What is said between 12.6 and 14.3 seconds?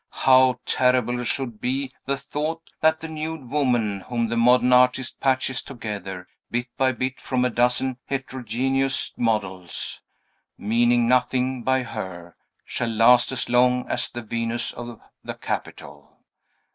shall last as long as the